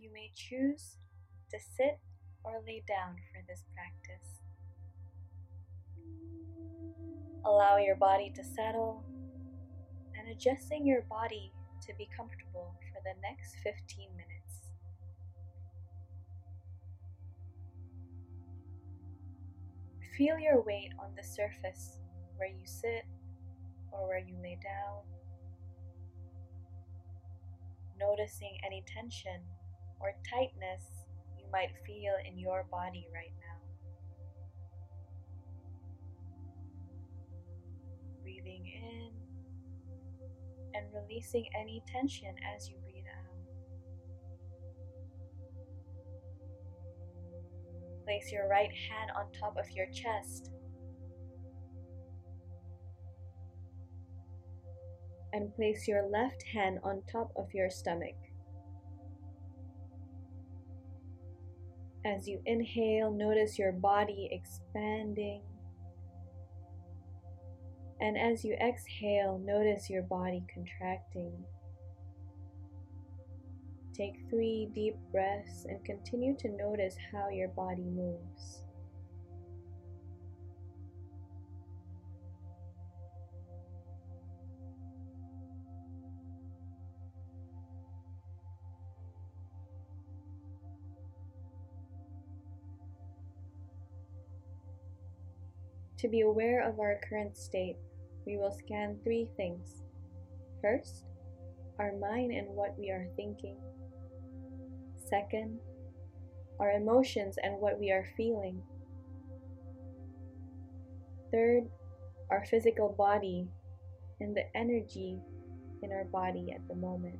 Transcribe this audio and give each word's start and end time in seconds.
You 0.00 0.10
may 0.14 0.30
choose 0.34 0.96
to 1.50 1.58
sit 1.60 1.98
or 2.42 2.62
lay 2.66 2.82
down 2.88 3.16
for 3.30 3.42
this 3.46 3.66
practice. 3.74 4.40
Allow 7.44 7.76
your 7.76 7.96
body 7.96 8.32
to 8.34 8.42
settle 8.42 9.04
and 10.18 10.26
adjusting 10.30 10.86
your 10.86 11.02
body 11.02 11.52
to 11.86 11.92
be 11.98 12.08
comfortable 12.16 12.74
for 12.90 13.02
the 13.04 13.12
next 13.20 13.56
15 13.62 14.08
minutes. 14.12 14.70
Feel 20.16 20.38
your 20.38 20.62
weight 20.62 20.92
on 20.98 21.10
the 21.14 21.22
surface 21.22 21.98
where 22.38 22.48
you 22.48 22.64
sit 22.64 23.04
or 23.92 24.08
where 24.08 24.18
you 24.18 24.34
lay 24.42 24.58
down. 24.62 25.02
Noticing 27.98 28.56
any 28.64 28.82
tension 28.86 29.42
or 30.00 30.12
tightness 30.28 30.82
you 31.38 31.44
might 31.52 31.70
feel 31.86 32.14
in 32.26 32.38
your 32.38 32.66
body 32.70 33.06
right 33.12 33.32
now. 33.38 33.60
Breathing 38.22 38.64
in 38.66 39.10
and 40.74 40.86
releasing 40.94 41.46
any 41.58 41.82
tension 41.86 42.34
as 42.56 42.68
you 42.68 42.76
breathe 42.82 43.04
out. 43.18 43.30
Place 48.04 48.32
your 48.32 48.48
right 48.48 48.70
hand 48.70 49.10
on 49.16 49.30
top 49.38 49.56
of 49.56 49.70
your 49.70 49.86
chest 49.90 50.50
and 55.32 55.54
place 55.54 55.86
your 55.86 56.08
left 56.08 56.42
hand 56.52 56.78
on 56.82 57.02
top 57.10 57.30
of 57.36 57.52
your 57.54 57.70
stomach. 57.70 58.16
As 62.04 62.26
you 62.26 62.40
inhale, 62.46 63.10
notice 63.10 63.58
your 63.58 63.72
body 63.72 64.28
expanding. 64.32 65.42
And 68.00 68.16
as 68.16 68.42
you 68.42 68.54
exhale, 68.54 69.38
notice 69.44 69.90
your 69.90 70.02
body 70.02 70.42
contracting. 70.52 71.32
Take 73.94 74.14
three 74.30 74.70
deep 74.74 74.96
breaths 75.12 75.66
and 75.68 75.84
continue 75.84 76.34
to 76.38 76.48
notice 76.48 76.96
how 77.12 77.28
your 77.28 77.48
body 77.48 77.84
moves. 77.84 78.62
To 96.00 96.08
be 96.08 96.22
aware 96.22 96.66
of 96.66 96.80
our 96.80 96.98
current 97.06 97.36
state, 97.36 97.76
we 98.24 98.38
will 98.38 98.50
scan 98.52 98.96
three 99.04 99.28
things. 99.36 99.82
First, 100.62 101.04
our 101.78 101.92
mind 101.98 102.32
and 102.32 102.48
what 102.48 102.74
we 102.78 102.88
are 102.88 103.06
thinking. 103.16 103.58
Second, 105.10 105.58
our 106.58 106.70
emotions 106.70 107.36
and 107.42 107.60
what 107.60 107.78
we 107.78 107.90
are 107.90 108.06
feeling. 108.16 108.62
Third, 111.30 111.68
our 112.30 112.46
physical 112.46 112.94
body 112.96 113.46
and 114.20 114.34
the 114.34 114.56
energy 114.56 115.18
in 115.82 115.92
our 115.92 116.04
body 116.04 116.50
at 116.50 116.66
the 116.66 116.76
moment. 116.76 117.18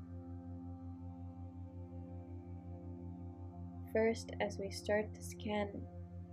First, 3.93 4.31
as 4.41 4.57
we 4.59 4.71
start 4.71 5.15
to 5.15 5.23
scan 5.23 5.69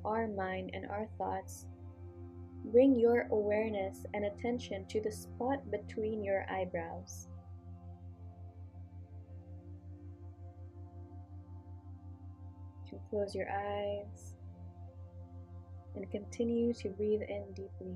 our 0.06 0.30
mind 0.30 0.72
and 0.74 0.86
our 0.86 1.10
thoughts, 1.18 1.66
Bring 2.72 3.00
your 3.00 3.28
awareness 3.32 4.06
and 4.14 4.26
attention 4.26 4.86
to 4.88 5.02
the 5.02 5.12
spot 5.12 5.72
between 5.72 6.24
your 6.24 6.46
eyebrows. 6.50 7.28
You 12.84 12.90
can 12.90 13.00
close 13.10 13.34
your 13.34 13.48
eyes 13.50 14.34
and 15.96 16.12
continue 16.12 16.74
to 16.74 16.90
breathe 16.90 17.22
in 17.22 17.46
deeply. 17.56 17.96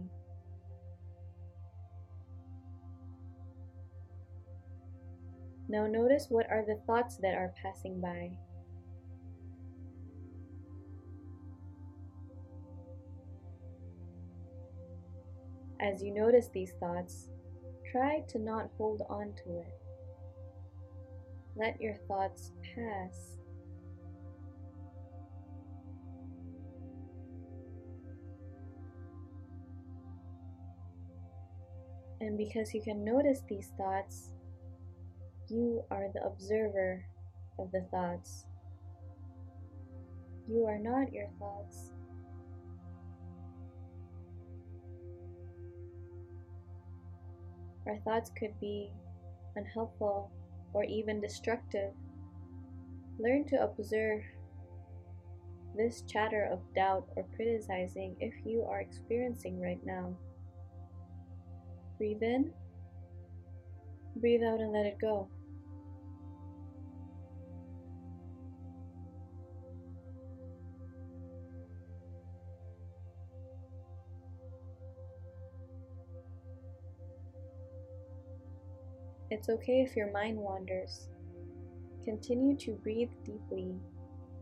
Now 5.68 5.86
notice 5.86 6.28
what 6.30 6.50
are 6.50 6.66
the 6.66 6.80
thoughts 6.88 7.18
that 7.18 7.36
are 7.36 7.54
passing 7.62 8.00
by. 8.00 8.32
As 15.82 16.04
you 16.04 16.14
notice 16.14 16.48
these 16.54 16.74
thoughts, 16.80 17.28
try 17.92 18.22
to 18.30 18.38
not 18.38 18.70
hold 18.78 19.02
on 19.10 19.34
to 19.44 19.58
it. 19.58 19.82
Let 21.56 21.82
your 21.82 21.96
thoughts 22.08 22.52
pass. 22.76 23.38
And 32.22 32.38
because 32.38 32.76
you 32.76 32.82
can 32.84 33.04
notice 33.04 33.42
these 33.50 33.72
thoughts, 33.76 34.30
you 35.50 35.84
are 35.90 36.10
the 36.14 36.24
observer 36.24 37.04
of 37.58 37.72
the 37.72 37.82
thoughts. 37.90 38.46
You 40.48 40.66
are 40.66 40.78
not 40.78 41.12
your 41.12 41.28
thoughts. 41.40 41.92
Our 47.88 47.98
thoughts 47.98 48.32
could 48.38 48.60
be 48.60 48.92
unhelpful 49.56 50.32
or 50.74 50.84
even 50.84 51.20
destructive. 51.20 51.94
Learn 53.20 53.46
to 53.46 53.64
observe 53.64 54.22
this 55.76 56.02
chatter 56.02 56.48
of 56.52 56.60
doubt 56.76 57.08
or 57.16 57.26
criticizing 57.36 58.16
if 58.20 58.34
you 58.46 58.64
are 58.64 58.82
experiencing 58.82 59.60
right 59.60 59.84
now. 59.86 60.16
Breathe 61.98 62.24
in, 62.24 62.52
breathe 64.16 64.44
out, 64.44 64.60
and 64.60 64.72
let 64.72 64.86
it 64.86 65.00
go. 65.00 65.28
It's 79.32 79.48
okay 79.48 79.80
if 79.82 79.96
your 79.96 80.12
mind 80.12 80.38
wanders. 80.38 81.08
Continue 82.04 82.58
to 82.58 82.74
breathe 82.74 83.12
deeply 83.24 83.74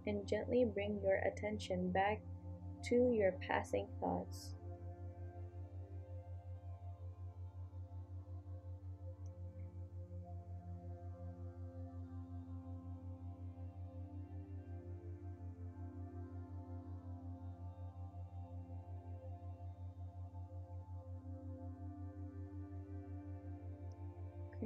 and 0.08 0.28
gently 0.28 0.66
bring 0.66 1.00
your 1.04 1.18
attention 1.18 1.92
back 1.92 2.20
to 2.86 3.12
your 3.14 3.34
passing 3.48 3.88
thoughts. 4.00 4.56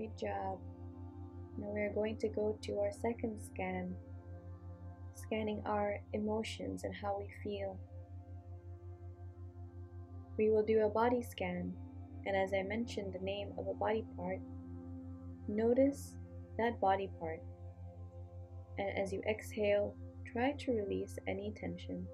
Great 0.04 0.18
job. 0.18 0.60
Now 1.58 1.70
we 1.74 1.80
are 1.80 1.94
going 1.94 2.18
to 2.18 2.28
go 2.28 2.58
to 2.64 2.80
our 2.80 2.92
second 2.92 3.42
scan, 3.42 3.96
scanning 5.16 5.62
our 5.66 6.02
emotions 6.12 6.84
and 6.84 6.94
how 6.94 7.18
we 7.18 7.30
feel. 7.42 7.80
We 10.38 10.50
will 10.50 10.62
do 10.62 10.82
a 10.82 10.90
body 10.90 11.22
scan, 11.24 11.74
and 12.26 12.36
as 12.36 12.54
I 12.54 12.64
mentioned 12.64 13.14
the 13.14 13.24
name 13.24 13.54
of 13.58 13.68
a 13.70 13.74
body 13.74 14.04
part, 14.18 14.40
notice 15.48 16.18
that 16.58 16.82
body 16.82 17.10
part. 17.18 17.40
And 18.78 18.90
as 18.98 19.14
you 19.14 19.22
exhale, 19.26 19.96
try 20.34 20.52
to 20.52 20.72
release 20.74 21.18
any 21.28 21.54
tension. 21.56 22.06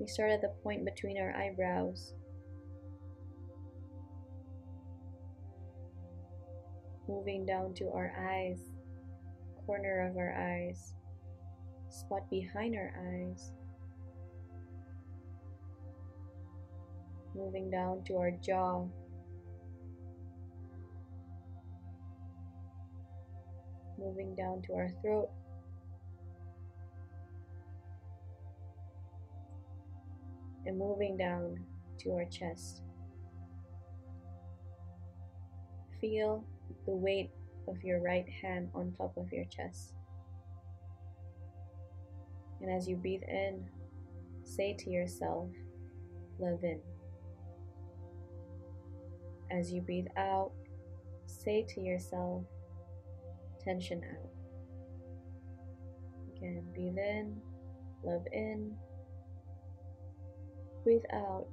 We 0.00 0.08
start 0.08 0.32
at 0.32 0.40
the 0.40 0.52
point 0.64 0.84
between 0.84 1.16
our 1.16 1.32
eyebrows 1.36 2.12
moving 7.08 7.44
down 7.44 7.74
to 7.74 7.90
our 7.90 8.12
eyes, 8.18 8.70
corner 9.66 10.08
of 10.08 10.16
our 10.16 10.32
eyes, 10.32 10.94
spot 11.88 12.28
behind 12.30 12.74
our 12.74 12.92
eyes, 13.08 13.52
moving 17.34 17.70
down 17.70 18.02
to 18.04 18.16
our 18.16 18.30
jaw, 18.30 18.84
moving 23.98 24.34
down 24.34 24.62
to 24.62 24.74
our 24.74 24.90
throat. 25.00 25.30
And 30.64 30.78
moving 30.78 31.16
down 31.16 31.58
to 31.98 32.12
our 32.12 32.24
chest. 32.26 32.82
Feel 36.00 36.44
the 36.86 36.94
weight 36.94 37.30
of 37.68 37.82
your 37.82 38.00
right 38.00 38.28
hand 38.28 38.68
on 38.74 38.92
top 38.92 39.16
of 39.16 39.32
your 39.32 39.44
chest. 39.44 39.94
And 42.60 42.70
as 42.70 42.88
you 42.88 42.96
breathe 42.96 43.22
in, 43.28 43.64
say 44.44 44.74
to 44.78 44.90
yourself, 44.90 45.48
love 46.38 46.62
in. 46.62 46.80
As 49.50 49.72
you 49.72 49.80
breathe 49.82 50.06
out, 50.16 50.52
say 51.26 51.66
to 51.74 51.80
yourself, 51.80 52.42
tension 53.62 54.02
out. 54.04 54.30
Again, 56.36 56.64
breathe 56.72 56.98
in, 56.98 57.40
love 58.02 58.26
in. 58.32 58.74
Breathe 60.84 61.04
out, 61.12 61.46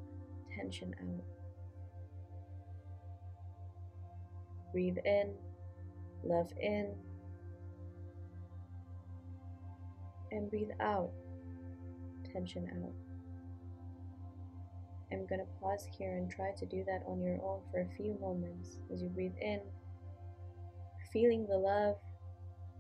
tension 0.55 0.95
out. 1.01 1.38
Breathe 4.71 4.97
in, 5.05 5.33
love 6.23 6.51
in. 6.61 6.89
And 10.31 10.49
breathe 10.49 10.69
out, 10.79 11.09
tension 12.31 12.69
out. 12.83 12.93
I'm 15.11 15.25
going 15.25 15.41
to 15.41 15.47
pause 15.59 15.87
here 15.97 16.17
and 16.17 16.29
try 16.29 16.51
to 16.51 16.65
do 16.67 16.83
that 16.85 17.01
on 17.07 17.19
your 17.21 17.41
own 17.43 17.61
for 17.71 17.81
a 17.81 17.95
few 17.97 18.15
moments 18.21 18.77
as 18.93 19.01
you 19.01 19.09
breathe 19.09 19.33
in, 19.41 19.59
feeling 21.11 21.47
the 21.47 21.57
love 21.57 21.95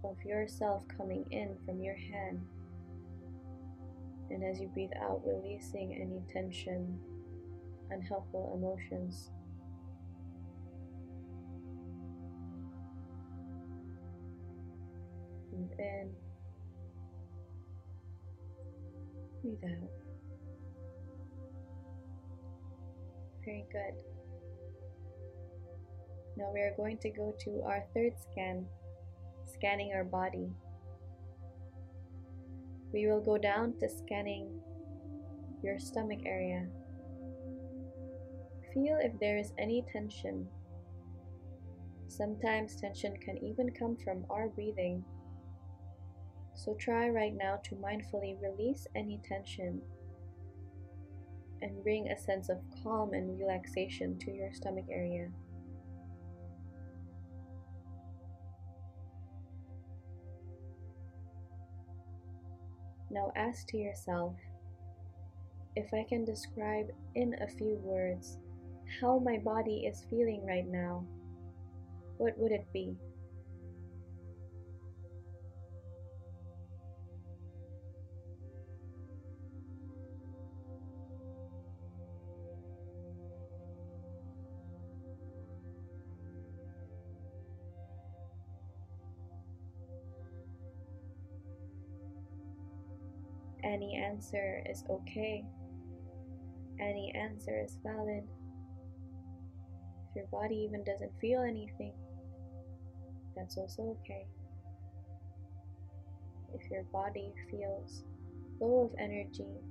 of 0.03 0.15
yourself 0.23 0.83
coming 0.95 1.25
in 1.31 1.55
from 1.65 1.81
your 1.81 1.95
hand. 1.95 2.39
And 4.29 4.43
as 4.43 4.59
you 4.59 4.67
breathe 4.67 4.91
out, 5.01 5.21
releasing 5.25 5.95
any 5.95 6.21
tension, 6.31 6.99
unhelpful 7.89 8.53
emotions. 8.55 9.31
Breathe 15.59 15.79
in, 15.79 16.09
breathe 19.41 19.63
out. 19.65 19.89
Very 23.43 23.65
good. 23.69 23.93
Now 26.37 26.51
we 26.53 26.61
are 26.61 26.73
going 26.77 26.97
to 26.99 27.09
go 27.09 27.33
to 27.43 27.61
our 27.65 27.83
third 27.93 28.13
scan, 28.31 28.65
scanning 29.45 29.91
our 29.93 30.05
body. 30.05 30.49
We 32.93 33.07
will 33.07 33.21
go 33.21 33.37
down 33.37 33.73
to 33.81 33.89
scanning 33.89 34.61
your 35.61 35.77
stomach 35.77 36.19
area. 36.25 36.67
Feel 38.73 38.97
if 39.01 39.19
there 39.19 39.37
is 39.37 39.51
any 39.57 39.83
tension. 39.91 40.47
Sometimes 42.07 42.79
tension 42.79 43.17
can 43.17 43.37
even 43.43 43.71
come 43.71 43.97
from 43.97 44.23
our 44.29 44.47
breathing. 44.47 45.03
So 46.59 46.73
try 46.73 47.07
right 47.07 47.33
now 47.33 47.61
to 47.63 47.75
mindfully 47.75 48.35
release 48.41 48.85
any 48.93 49.21
tension 49.25 49.81
and 51.61 51.81
bring 51.83 52.09
a 52.09 52.19
sense 52.19 52.49
of 52.49 52.57
calm 52.83 53.13
and 53.13 53.39
relaxation 53.39 54.19
to 54.19 54.31
your 54.33 54.51
stomach 54.51 54.83
area. 54.91 55.29
Now 63.09 63.31
ask 63.37 63.65
to 63.67 63.77
yourself 63.77 64.35
if 65.77 65.93
I 65.93 66.03
can 66.03 66.25
describe 66.25 66.87
in 67.15 67.35
a 67.41 67.47
few 67.47 67.79
words 67.81 68.37
how 68.99 69.17
my 69.19 69.37
body 69.37 69.85
is 69.85 70.03
feeling 70.09 70.45
right 70.45 70.67
now, 70.67 71.05
what 72.17 72.37
would 72.37 72.51
it 72.51 72.67
be? 72.73 72.97
Any 93.69 93.93
answer 93.95 94.63
is 94.67 94.83
okay. 94.89 95.45
Any 96.79 97.13
answer 97.13 97.63
is 97.63 97.77
valid. 97.83 98.23
If 100.09 100.15
your 100.15 100.25
body 100.31 100.55
even 100.67 100.83
doesn't 100.83 101.11
feel 101.21 101.41
anything, 101.41 101.93
that's 103.35 103.57
also 103.57 103.95
okay. 104.01 104.25
If 106.51 106.71
your 106.71 106.81
body 106.85 107.31
feels 107.51 108.05
low 108.59 108.85
of 108.85 108.95
energy, 108.97 109.61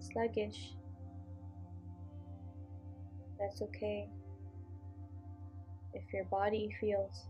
sluggish, 0.00 0.72
that's 3.38 3.62
okay. 3.62 4.08
If 5.94 6.12
your 6.12 6.24
body 6.24 6.74
feels 6.80 7.28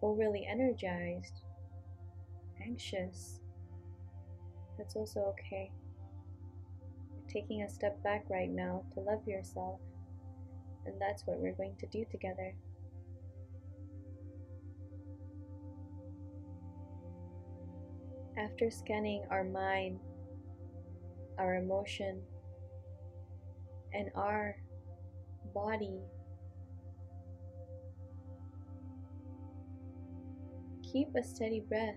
overly 0.00 0.46
energized, 0.50 1.42
anxious, 2.64 3.41
that's 4.78 4.96
also 4.96 5.34
okay. 5.38 5.70
You're 7.14 7.42
taking 7.42 7.62
a 7.62 7.68
step 7.68 8.02
back 8.02 8.24
right 8.28 8.50
now 8.50 8.84
to 8.94 9.00
love 9.00 9.26
yourself, 9.26 9.80
and 10.86 10.94
that's 11.00 11.26
what 11.26 11.38
we're 11.38 11.54
going 11.54 11.76
to 11.80 11.86
do 11.86 12.04
together. 12.10 12.54
After 18.36 18.70
scanning 18.70 19.24
our 19.30 19.44
mind, 19.44 20.00
our 21.38 21.56
emotion, 21.56 22.22
and 23.92 24.10
our 24.14 24.56
body, 25.54 26.00
keep 30.82 31.14
a 31.14 31.22
steady 31.22 31.60
breath 31.60 31.96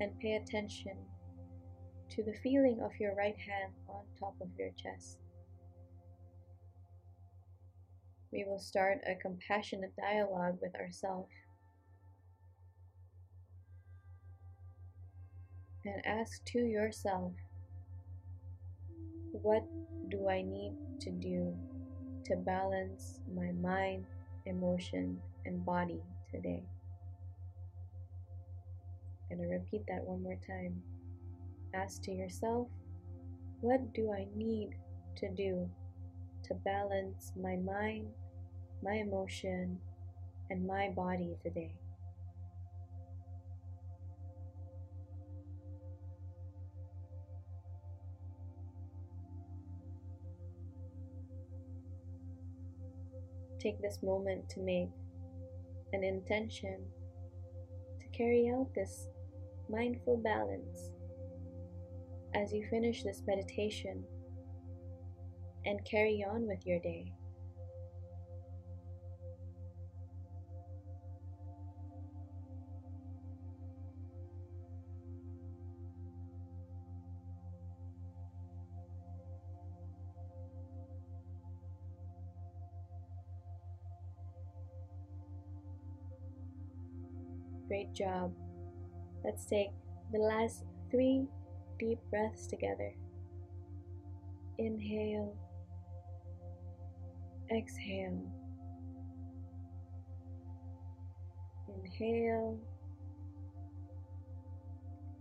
and 0.00 0.18
pay 0.18 0.34
attention 0.34 0.96
to 2.20 2.30
the 2.30 2.38
feeling 2.38 2.80
of 2.82 2.90
your 3.00 3.14
right 3.14 3.36
hand 3.36 3.72
on 3.88 4.02
top 4.18 4.34
of 4.42 4.48
your 4.58 4.70
chest. 4.76 5.18
We 8.30 8.44
will 8.46 8.58
start 8.58 8.98
a 9.06 9.14
compassionate 9.14 9.94
dialogue 9.96 10.58
with 10.60 10.74
ourselves 10.74 11.30
and 15.84 16.04
ask 16.04 16.44
to 16.46 16.58
yourself, 16.58 17.32
what 19.32 19.64
do 20.10 20.28
I 20.28 20.42
need 20.42 20.74
to 21.00 21.10
do 21.10 21.56
to 22.26 22.36
balance 22.36 23.20
my 23.34 23.52
mind, 23.52 24.04
emotion, 24.44 25.18
and 25.46 25.64
body 25.64 26.02
today? 26.30 26.64
I'm 29.30 29.38
going 29.38 29.48
to 29.48 29.54
repeat 29.54 29.86
that 29.88 30.04
one 30.04 30.22
more 30.22 30.38
time. 30.46 30.82
Ask 31.72 32.02
to 32.02 32.12
yourself, 32.12 32.66
what 33.60 33.92
do 33.94 34.12
I 34.12 34.26
need 34.34 34.70
to 35.16 35.30
do 35.30 35.70
to 36.44 36.54
balance 36.54 37.32
my 37.40 37.56
mind, 37.56 38.08
my 38.82 38.94
emotion, 38.94 39.78
and 40.50 40.66
my 40.66 40.88
body 40.88 41.36
today? 41.42 41.74
Take 53.60 53.80
this 53.80 54.02
moment 54.02 54.48
to 54.50 54.60
make 54.60 54.88
an 55.92 56.02
intention 56.02 56.78
to 58.00 58.06
carry 58.08 58.48
out 58.48 58.74
this 58.74 59.06
mindful 59.68 60.16
balance 60.16 60.90
as 62.34 62.52
you 62.52 62.66
finish 62.68 63.02
this 63.02 63.22
meditation 63.26 64.04
and 65.64 65.84
carry 65.84 66.24
on 66.24 66.46
with 66.46 66.66
your 66.66 66.78
day. 66.80 67.12
Great 87.68 87.92
job. 87.92 88.32
Let's 89.24 89.44
take 89.46 89.70
the 90.10 90.18
last 90.18 90.64
three 90.90 91.28
deep 91.80 91.98
breaths 92.10 92.46
together. 92.46 92.92
Inhale, 94.58 95.34
exhale. 97.50 98.20
Inhale 101.68 102.60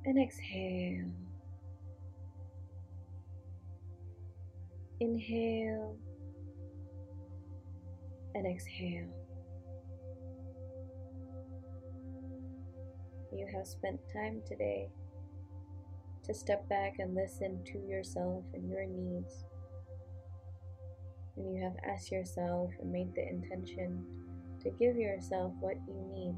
and 0.06 0.22
exhale. 0.22 1.10
Inhale 5.00 5.96
and 8.36 8.46
exhale. 8.46 9.08
You 13.32 13.48
have 13.56 13.66
spent 13.66 14.02
time 14.14 14.42
today 14.46 14.90
to 16.26 16.34
step 16.34 16.68
back 16.70 16.96
and 17.00 17.16
listen 17.16 17.60
to 17.66 17.80
yourself 17.80 18.44
and 18.54 18.70
your 18.70 18.86
needs. 18.86 19.46
And 21.36 21.56
you 21.56 21.64
have 21.64 21.76
asked 21.88 22.12
yourself 22.12 22.72
and 22.82 22.92
made 22.92 23.14
the 23.16 23.28
intention 23.28 24.06
to 24.62 24.70
give 24.72 24.98
yourself 24.98 25.54
what 25.60 25.78
you 25.88 25.96
need 26.14 26.36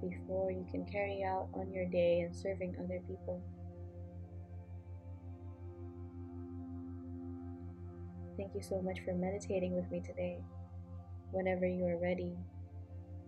before 0.00 0.50
you 0.50 0.66
can 0.70 0.84
carry 0.86 1.22
out 1.22 1.48
on 1.54 1.72
your 1.72 1.86
day 1.86 2.20
and 2.20 2.34
serving 2.34 2.76
other 2.78 3.00
people. 3.06 3.42
Thank 8.36 8.54
you 8.54 8.62
so 8.62 8.82
much 8.82 9.00
for 9.04 9.14
meditating 9.14 9.74
with 9.74 9.90
me 9.90 10.00
today. 10.00 10.38
Whenever 11.30 11.66
you 11.66 11.86
are 11.86 11.98
ready, 11.98 12.36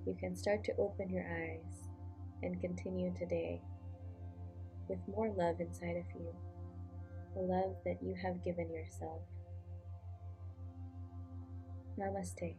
you 0.07 0.17
can 0.19 0.37
start 0.37 0.65
to 0.65 0.77
open 0.77 1.11
your 1.11 1.25
eyes 1.25 1.89
and 2.43 2.61
continue 2.61 3.13
today 3.19 3.61
with 4.89 4.99
more 5.09 5.31
love 5.31 5.61
inside 5.61 5.97
of 5.97 6.21
you, 6.21 6.35
the 7.35 7.43
love 7.43 7.77
that 7.85 7.99
you 8.03 8.15
have 8.23 8.45
given 8.45 8.71
yourself. 8.73 9.21
Namaste. 11.99 12.55